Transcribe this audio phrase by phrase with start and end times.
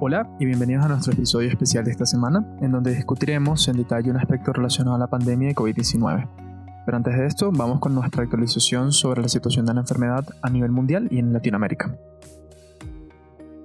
[0.00, 4.10] Hola y bienvenidos a nuestro episodio especial de esta semana, en donde discutiremos en detalle
[4.10, 6.28] un aspecto relacionado a la pandemia de COVID-19.
[6.84, 10.50] Pero antes de esto, vamos con nuestra actualización sobre la situación de la enfermedad a
[10.50, 11.96] nivel mundial y en Latinoamérica.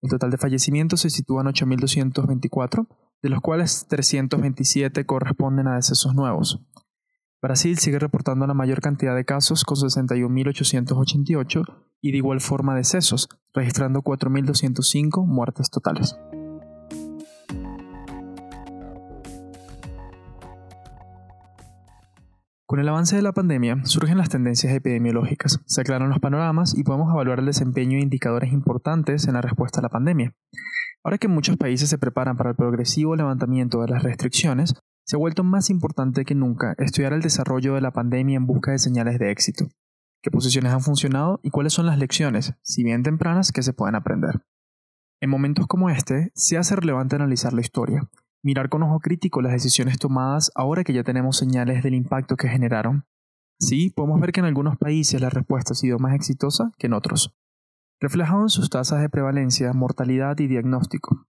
[0.00, 2.86] El total de fallecimientos se sitúa en 8.224,
[3.22, 6.60] de los cuales 327 corresponden a decesos nuevos.
[7.42, 11.64] Brasil sigue reportando la mayor cantidad de casos con 61.888
[12.00, 16.16] y de igual forma decesos, registrando 4.205 muertes totales.
[22.68, 26.84] Con el avance de la pandemia surgen las tendencias epidemiológicas, se aclaran los panoramas y
[26.84, 30.34] podemos evaluar el desempeño de indicadores importantes en la respuesta a la pandemia.
[31.02, 34.74] Ahora que muchos países se preparan para el progresivo levantamiento de las restricciones,
[35.06, 38.72] se ha vuelto más importante que nunca estudiar el desarrollo de la pandemia en busca
[38.72, 39.68] de señales de éxito,
[40.22, 43.94] qué posiciones han funcionado y cuáles son las lecciones, si bien tempranas, que se pueden
[43.94, 44.42] aprender.
[45.22, 48.10] En momentos como este, se hace relevante analizar la historia,
[48.42, 52.48] mirar con ojo crítico las decisiones tomadas ahora que ya tenemos señales del impacto que
[52.48, 53.04] generaron.
[53.58, 56.92] Sí, podemos ver que en algunos países la respuesta ha sido más exitosa que en
[56.92, 57.34] otros,
[58.00, 61.26] reflejado en sus tasas de prevalencia, mortalidad y diagnóstico.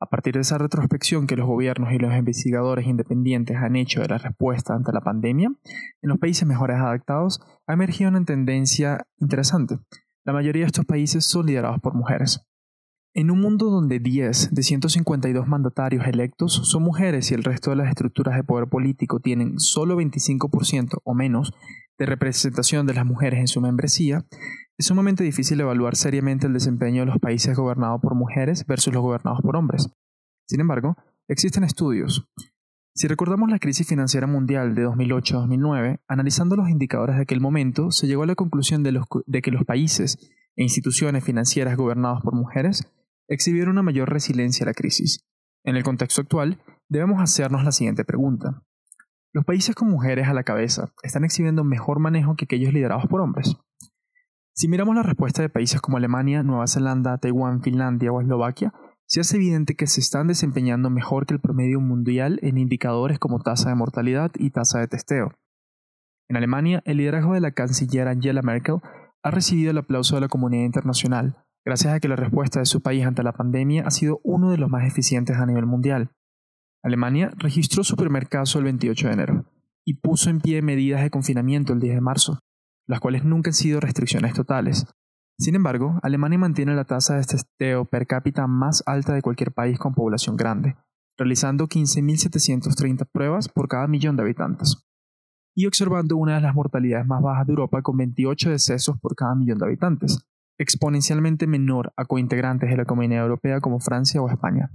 [0.00, 4.08] A partir de esa retrospección que los gobiernos y los investigadores independientes han hecho de
[4.08, 9.78] la respuesta ante la pandemia, en los países mejores adaptados ha emergido una tendencia interesante.
[10.24, 12.47] La mayoría de estos países son liderados por mujeres.
[13.18, 17.74] En un mundo donde 10 de 152 mandatarios electos son mujeres y el resto de
[17.74, 21.52] las estructuras de poder político tienen solo 25% o menos
[21.98, 24.24] de representación de las mujeres en su membresía,
[24.78, 29.02] es sumamente difícil evaluar seriamente el desempeño de los países gobernados por mujeres versus los
[29.02, 29.88] gobernados por hombres.
[30.46, 30.96] Sin embargo,
[31.26, 32.24] existen estudios.
[32.94, 38.06] Si recordamos la crisis financiera mundial de 2008-2009, analizando los indicadores de aquel momento, se
[38.06, 40.18] llegó a la conclusión de, de que los países
[40.54, 42.92] e instituciones financieras gobernados por mujeres
[43.28, 45.24] exhibieron una mayor resiliencia a la crisis.
[45.64, 48.62] En el contexto actual, debemos hacernos la siguiente pregunta.
[49.32, 53.20] ¿Los países con mujeres a la cabeza están exhibiendo mejor manejo que aquellos liderados por
[53.20, 53.56] hombres?
[54.54, 58.72] Si miramos la respuesta de países como Alemania, Nueva Zelanda, Taiwán, Finlandia o Eslovaquia,
[59.06, 63.40] se hace evidente que se están desempeñando mejor que el promedio mundial en indicadores como
[63.40, 65.32] tasa de mortalidad y tasa de testeo.
[66.28, 68.80] En Alemania, el liderazgo de la canciller Angela Merkel
[69.22, 72.80] ha recibido el aplauso de la comunidad internacional, gracias a que la respuesta de su
[72.80, 76.10] país ante la pandemia ha sido uno de los más eficientes a nivel mundial.
[76.82, 79.44] Alemania registró su primer caso el 28 de enero
[79.84, 82.38] y puso en pie medidas de confinamiento el 10 de marzo,
[82.86, 84.86] las cuales nunca han sido restricciones totales.
[85.38, 89.78] Sin embargo, Alemania mantiene la tasa de testeo per cápita más alta de cualquier país
[89.78, 90.74] con población grande,
[91.18, 94.88] realizando 15.730 pruebas por cada millón de habitantes,
[95.54, 99.34] y observando una de las mortalidades más bajas de Europa con 28 decesos por cada
[99.34, 100.24] millón de habitantes,
[100.58, 104.70] exponencialmente menor a cointegrantes de la Comunidad Europea como Francia o España.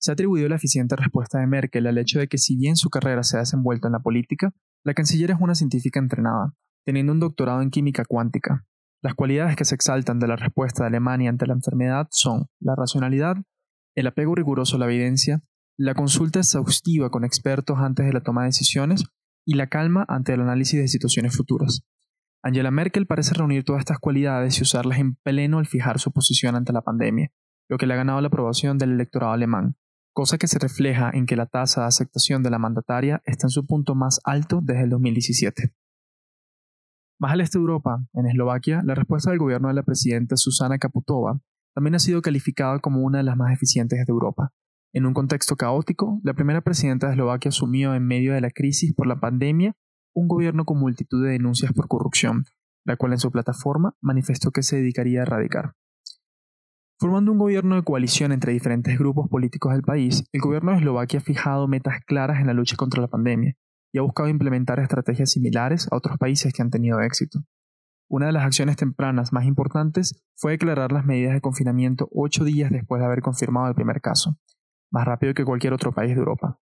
[0.00, 2.88] Se ha atribuido la eficiente respuesta de Merkel al hecho de que si bien su
[2.88, 4.52] carrera se ha desenvuelto en la política,
[4.84, 6.54] la canciller es una científica entrenada,
[6.86, 8.64] teniendo un doctorado en química cuántica.
[9.02, 12.76] Las cualidades que se exaltan de la respuesta de Alemania ante la enfermedad son la
[12.76, 13.36] racionalidad,
[13.96, 15.42] el apego riguroso a la evidencia,
[15.76, 19.04] la consulta exhaustiva con expertos antes de la toma de decisiones
[19.44, 21.82] y la calma ante el análisis de situaciones futuras.
[22.42, 26.54] Angela Merkel parece reunir todas estas cualidades y usarlas en pleno al fijar su posición
[26.54, 27.32] ante la pandemia,
[27.68, 29.76] lo que le ha ganado la aprobación del electorado alemán,
[30.12, 33.50] cosa que se refleja en que la tasa de aceptación de la mandataria está en
[33.50, 35.72] su punto más alto desde el 2017.
[37.20, 40.78] Más al este de Europa, en Eslovaquia, la respuesta del gobierno de la presidenta Susana
[40.78, 41.40] Kaputova
[41.74, 44.52] también ha sido calificada como una de las más eficientes de Europa.
[44.92, 48.94] En un contexto caótico, la primera presidenta de Eslovaquia asumió en medio de la crisis
[48.94, 49.74] por la pandemia
[50.14, 52.44] un gobierno con multitud de denuncias por corrupción,
[52.84, 55.74] la cual en su plataforma manifestó que se dedicaría a erradicar.
[57.00, 61.20] Formando un gobierno de coalición entre diferentes grupos políticos del país, el gobierno de Eslovaquia
[61.20, 63.54] ha fijado metas claras en la lucha contra la pandemia
[63.92, 67.40] y ha buscado implementar estrategias similares a otros países que han tenido éxito.
[68.10, 72.70] Una de las acciones tempranas más importantes fue declarar las medidas de confinamiento ocho días
[72.70, 74.36] después de haber confirmado el primer caso,
[74.90, 76.58] más rápido que cualquier otro país de Europa.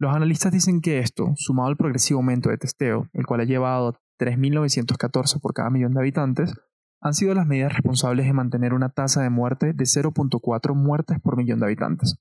[0.00, 3.88] Los analistas dicen que esto, sumado al progresivo aumento de testeo, el cual ha llevado
[3.88, 6.54] a 3.914 por cada millón de habitantes,
[7.02, 11.36] han sido las medidas responsables de mantener una tasa de muerte de 0.4 muertes por
[11.36, 12.16] millón de habitantes.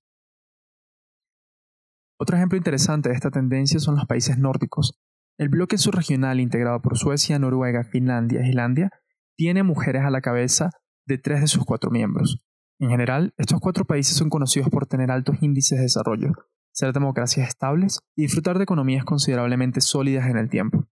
[2.19, 4.99] Otro ejemplo interesante de esta tendencia son los países nórdicos.
[5.37, 8.89] El bloque subregional integrado por Suecia, Noruega, Finlandia e Islandia
[9.37, 10.71] tiene mujeres a la cabeza
[11.07, 12.41] de tres de sus cuatro miembros.
[12.77, 16.33] En general, estos cuatro países son conocidos por tener altos índices de desarrollo,
[16.71, 20.87] ser democracias estables y disfrutar de economías considerablemente sólidas en el tiempo.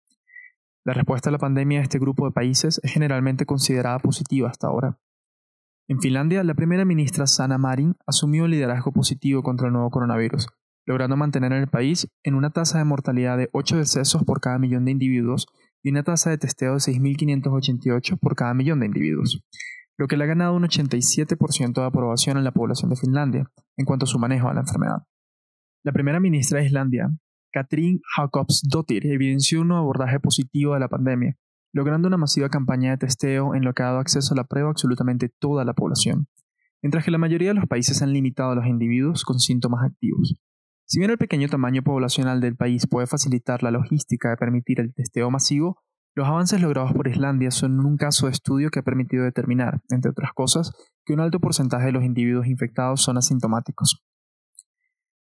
[0.86, 4.68] La respuesta a la pandemia de este grupo de países es generalmente considerada positiva hasta
[4.68, 5.00] ahora.
[5.88, 10.48] En Finlandia, la primera ministra Sanna Marin asumió el liderazgo positivo contra el nuevo coronavirus,
[10.86, 14.86] logrando mantener el país en una tasa de mortalidad de 8 decesos por cada millón
[14.86, 15.48] de individuos
[15.84, 19.44] y una tasa de testeo de 6.588 por cada millón de individuos,
[19.98, 23.86] lo que le ha ganado un 87% de aprobación en la población de Finlandia en
[23.86, 25.04] cuanto a su manejo de la enfermedad.
[25.86, 27.12] La primera ministra de Islandia,
[27.54, 31.38] Katrin Jakobsdottir, evidenció un abordaje positivo de la pandemia,
[31.74, 34.70] logrando una masiva campaña de testeo en lo que ha dado acceso a la prueba
[34.70, 36.28] a absolutamente toda la población,
[36.82, 40.34] mientras que la mayoría de los países han limitado a los individuos con síntomas activos.
[40.88, 44.92] Si bien el pequeño tamaño poblacional del país puede facilitar la logística de permitir el
[44.92, 45.78] testeo masivo,
[46.16, 50.10] los avances logrados por Islandia son un caso de estudio que ha permitido determinar, entre
[50.10, 50.72] otras cosas,
[51.06, 54.04] que un alto porcentaje de los individuos infectados son asintomáticos.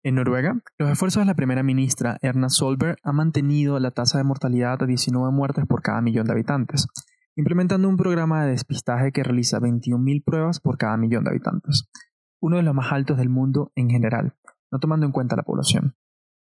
[0.07, 4.25] En Noruega, los esfuerzos de la primera ministra Erna Solberg han mantenido la tasa de
[4.25, 6.89] mortalidad a 19 muertes por cada millón de habitantes,
[7.37, 11.89] implementando un programa de despistaje que realiza 21.000 pruebas por cada millón de habitantes,
[12.39, 14.35] uno de los más altos del mundo en general,
[14.71, 15.97] no tomando en cuenta la población.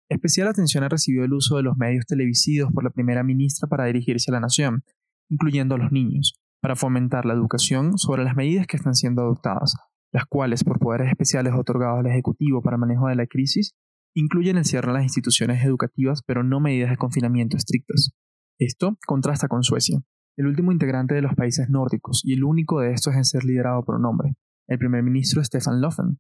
[0.09, 3.87] Especial atención ha recibido el uso de los medios televisivos por la primera ministra para
[3.87, 4.85] dirigirse a la nación,
[5.29, 9.75] incluyendo a los niños, para fomentar la educación sobre las medidas que están siendo adoptadas,
[10.13, 13.75] las cuales, por poderes especiales otorgados al Ejecutivo para el manejo de la crisis,
[14.15, 18.13] incluyen el cierre de las instituciones educativas, pero no medidas de confinamiento estrictas.
[18.59, 20.01] Esto contrasta con Suecia,
[20.37, 23.85] el último integrante de los países nórdicos y el único de estos en ser liderado
[23.85, 24.35] por un hombre,
[24.69, 26.19] el primer ministro Stefan Löfven.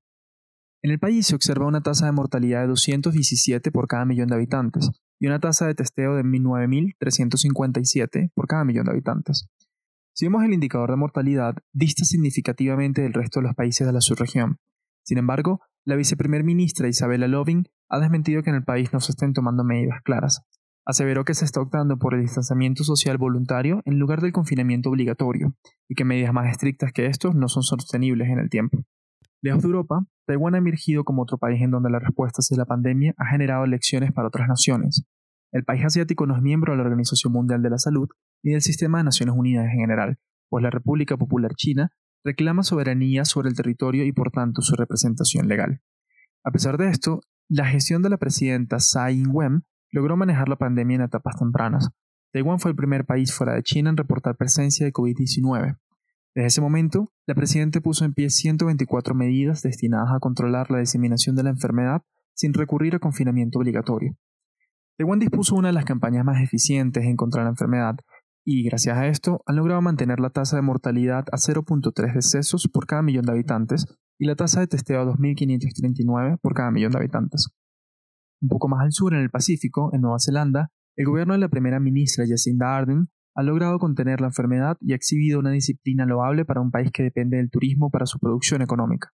[0.82, 4.36] En el país se observa una tasa de mortalidad de 217 por cada millón de
[4.36, 4.90] habitantes
[5.20, 9.46] y una tasa de testeo de 9.357 por cada millón de habitantes.
[10.12, 14.00] Si vemos el indicador de mortalidad, dista significativamente del resto de los países de la
[14.00, 14.58] subregión.
[15.04, 19.12] Sin embargo, la viceprimer ministra Isabella Loving ha desmentido que en el país no se
[19.12, 20.42] estén tomando medidas claras.
[20.84, 25.54] Aseveró que se está optando por el distanciamiento social voluntario en lugar del confinamiento obligatorio,
[25.88, 28.82] y que medidas más estrictas que estos no son sostenibles en el tiempo.
[29.42, 32.66] Lejos de Europa, Taiwán ha emergido como otro país en donde la respuesta hacia la
[32.66, 35.04] pandemia ha generado lecciones para otras naciones.
[35.52, 38.08] El país asiático no es miembro de la Organización Mundial de la Salud
[38.42, 41.92] ni del sistema de Naciones Unidas en general, pues la República Popular China
[42.24, 45.80] reclama soberanía sobre el territorio y por tanto su representación legal.
[46.44, 50.96] A pesar de esto, la gestión de la presidenta Tsai Ing-wen logró manejar la pandemia
[50.96, 51.90] en etapas tempranas.
[52.32, 55.78] Taiwán fue el primer país fuera de China en reportar presencia de COVID-19.
[56.34, 61.34] Desde ese momento, la presidenta puso en pie 124 medidas destinadas a controlar la diseminación
[61.34, 62.02] de la enfermedad
[62.34, 64.16] sin recurrir a confinamiento obligatorio.
[64.96, 67.96] Taiwán dispuso una de las campañas más eficientes en contra la enfermedad
[68.44, 72.86] y gracias a esto han logrado mantener la tasa de mortalidad a 0.3 decesos por
[72.86, 73.86] cada millón de habitantes
[74.18, 77.48] y la tasa de testeo a 2.539 por cada millón de habitantes.
[78.42, 81.48] Un poco más al sur, en el Pacífico, en Nueva Zelanda, el gobierno de la
[81.48, 86.44] primera ministra Jacinda Ardern ha logrado contener la enfermedad y ha exhibido una disciplina loable
[86.44, 89.12] para un país que depende del turismo para su producción económica.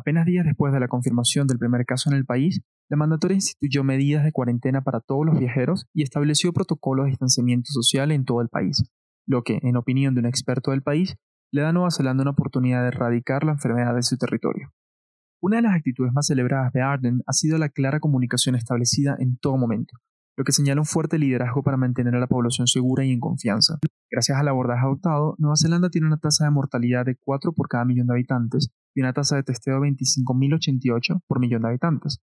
[0.00, 3.84] Apenas días después de la confirmación del primer caso en el país, la mandatoria instituyó
[3.84, 8.40] medidas de cuarentena para todos los viajeros y estableció protocolos de distanciamiento social en todo
[8.40, 8.82] el país,
[9.26, 11.16] lo que, en opinión de un experto del país,
[11.52, 14.72] le da a Nueva Zelanda una oportunidad de erradicar la enfermedad de su territorio.
[15.42, 19.36] Una de las actitudes más celebradas de Arden ha sido la clara comunicación establecida en
[19.36, 19.98] todo momento,
[20.40, 23.78] lo que señala un fuerte liderazgo para mantener a la población segura y en confianza.
[24.10, 27.84] Gracias al abordaje adoptado, Nueva Zelanda tiene una tasa de mortalidad de 4 por cada
[27.84, 32.22] millón de habitantes y una tasa de testeo de 25.088 por millón de habitantes,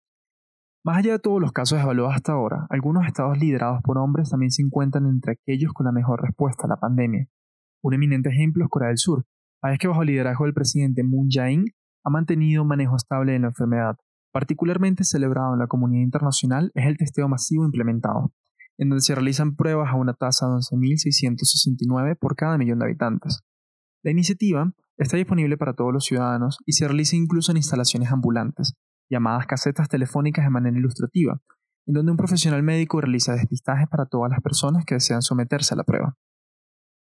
[0.83, 4.49] más allá de todos los casos evaluados hasta ahora, algunos estados liderados por hombres también
[4.49, 7.27] se encuentran entre aquellos con la mejor respuesta a la pandemia.
[7.83, 9.23] Un eminente ejemplo es Corea del Sur,
[9.61, 11.65] país que bajo el liderazgo del presidente Moon Jae-in
[12.03, 13.95] ha mantenido un manejo estable de la enfermedad.
[14.31, 18.33] Particularmente celebrado en la comunidad internacional es el testeo masivo implementado,
[18.77, 23.41] en donde se realizan pruebas a una tasa de 11.669 por cada millón de habitantes.
[24.03, 28.75] La iniciativa Está disponible para todos los ciudadanos y se realiza incluso en instalaciones ambulantes,
[29.09, 31.41] llamadas casetas telefónicas de manera ilustrativa,
[31.87, 35.77] en donde un profesional médico realiza despistajes para todas las personas que desean someterse a
[35.77, 36.17] la prueba.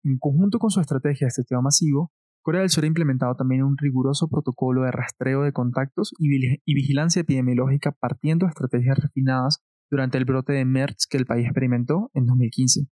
[0.05, 2.13] En conjunto con su estrategia de testeo masivo,
[2.49, 6.31] Corea del Sur ha implementado también un riguroso protocolo de rastreo de contactos y,
[6.73, 12.11] vigilancia epidemiológica partiendo de estrategias refinadas durante el brote de MERS que el país experimentó
[12.14, 12.87] en 2015.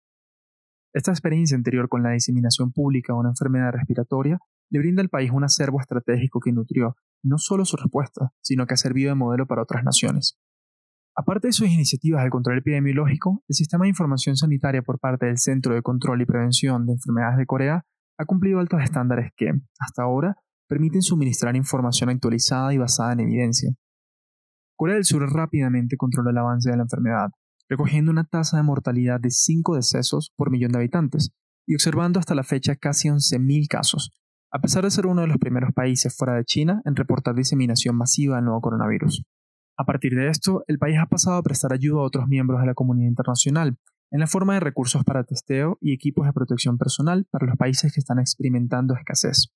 [0.93, 4.39] Esta experiencia anterior con la diseminación pública de una enfermedad respiratoria
[4.71, 8.73] le brinda al país un acervo estratégico que nutrió no solo su respuesta, sino que
[8.73, 10.35] ha servido de modelo para otras naciones.
[11.15, 15.37] Aparte de sus iniciativas de control epidemiológico, el sistema de información sanitaria por parte del
[15.37, 17.85] Centro de Control y Prevención de Enfermedades de Corea
[18.17, 20.35] ha cumplido altos estándares que, hasta ahora,
[20.67, 23.71] permiten suministrar información actualizada y basada en evidencia.
[24.75, 27.29] Corea del Sur rápidamente controló el avance de la enfermedad,
[27.69, 31.31] recogiendo una tasa de mortalidad de 5 decesos por millón de habitantes
[31.65, 34.11] y observando hasta la fecha casi 11.000 casos,
[34.51, 37.95] a pesar de ser uno de los primeros países fuera de China en reportar diseminación
[37.95, 39.23] masiva del nuevo coronavirus.
[39.77, 42.67] A partir de esto, el país ha pasado a prestar ayuda a otros miembros de
[42.67, 43.77] la comunidad internacional,
[44.11, 47.93] en la forma de recursos para testeo y equipos de protección personal para los países
[47.93, 49.47] que están experimentando escasez.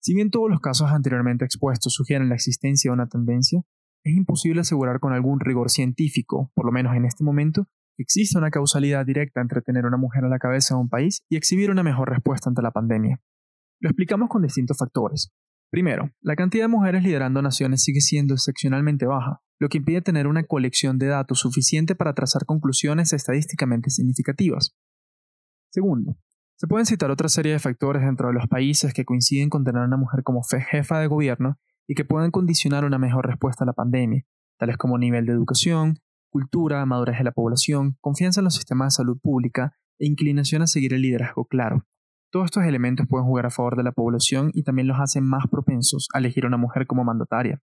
[0.00, 3.62] Si bien todos los casos anteriormente expuestos sugieren la existencia de una tendencia,
[4.04, 8.38] es imposible asegurar con algún rigor científico, por lo menos en este momento, que existe
[8.38, 11.70] una causalidad directa entre tener una mujer a la cabeza de un país y exhibir
[11.70, 13.20] una mejor respuesta ante la pandemia.
[13.80, 15.32] Lo explicamos con distintos factores.
[15.70, 20.26] Primero, la cantidad de mujeres liderando naciones sigue siendo excepcionalmente baja, lo que impide tener
[20.26, 24.76] una colección de datos suficiente para trazar conclusiones estadísticamente significativas.
[25.70, 26.16] Segundo,
[26.58, 29.82] se pueden citar otra serie de factores dentro de los países que coinciden con tener
[29.82, 33.66] a una mujer como jefa de gobierno y que pueden condicionar una mejor respuesta a
[33.66, 34.24] la pandemia,
[34.58, 35.98] tales como nivel de educación,
[36.30, 40.66] cultura, madurez de la población, confianza en los sistemas de salud pública e inclinación a
[40.66, 41.86] seguir el liderazgo claro.
[42.36, 45.46] Todos estos elementos pueden jugar a favor de la población y también los hacen más
[45.50, 47.62] propensos a elegir a una mujer como mandataria.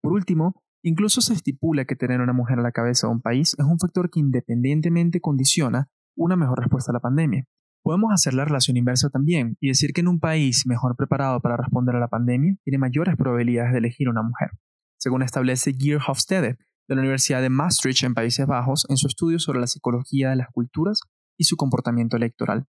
[0.00, 3.54] Por último, incluso se estipula que tener una mujer a la cabeza de un país
[3.58, 7.44] es un factor que independientemente condiciona una mejor respuesta a la pandemia.
[7.82, 11.58] Podemos hacer la relación inversa también y decir que en un país mejor preparado para
[11.58, 14.52] responder a la pandemia tiene mayores probabilidades de elegir una mujer,
[14.98, 16.56] según establece Geir Hofstede
[16.88, 20.36] de la Universidad de Maastricht en Países Bajos en su estudio sobre la psicología de
[20.36, 21.00] las culturas
[21.36, 22.66] y su comportamiento electoral.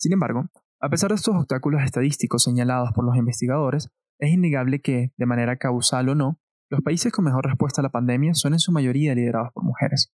[0.00, 0.48] Sin embargo,
[0.80, 5.56] a pesar de estos obstáculos estadísticos señalados por los investigadores, es innegable que, de manera
[5.56, 6.40] causal o no,
[6.70, 10.10] los países con mejor respuesta a la pandemia son en su mayoría liderados por mujeres.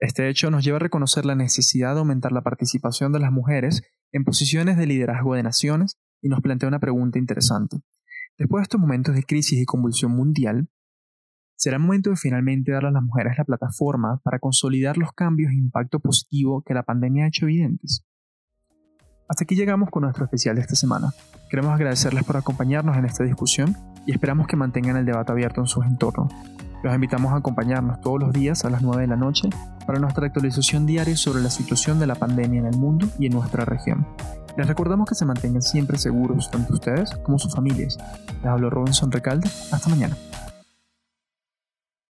[0.00, 3.82] Este hecho nos lleva a reconocer la necesidad de aumentar la participación de las mujeres
[4.12, 7.78] en posiciones de liderazgo de naciones y nos plantea una pregunta interesante.
[8.36, 10.68] Después de estos momentos de crisis y convulsión mundial,
[11.56, 15.52] será el momento de finalmente darle a las mujeres la plataforma para consolidar los cambios
[15.52, 18.04] e impacto positivo que la pandemia ha hecho evidentes.
[19.32, 21.14] Hasta aquí llegamos con nuestro especial de esta semana.
[21.48, 23.74] Queremos agradecerles por acompañarnos en esta discusión
[24.04, 26.30] y esperamos que mantengan el debate abierto en sus entornos.
[26.82, 29.48] Los invitamos a acompañarnos todos los días a las 9 de la noche
[29.86, 33.32] para nuestra actualización diaria sobre la situación de la pandemia en el mundo y en
[33.32, 34.06] nuestra región.
[34.58, 37.96] Les recordamos que se mantengan siempre seguros tanto ustedes como sus familias.
[38.42, 39.48] Les hablo Robinson Recalde.
[39.70, 40.14] Hasta mañana.